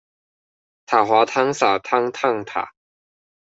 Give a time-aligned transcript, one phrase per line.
[0.87, 2.73] 塔滑湯灑湯燙塔